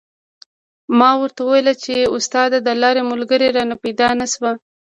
ما 0.99 1.11
ورته 1.21 1.41
و 1.43 1.49
ویل 1.51 1.67
چې 1.83 1.93
استاده 2.17 2.57
د 2.63 2.69
لارې 2.81 3.01
ملګری 3.11 3.49
رانه 3.57 3.75
پیدا 3.83 4.07
نه 4.19 4.27
شو. 4.33 4.49